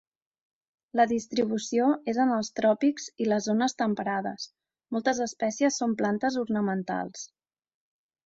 [0.99, 4.49] La distribució és en els tròpics i les zones temperades,
[4.97, 7.27] moltes espècies són plantes ornamentals.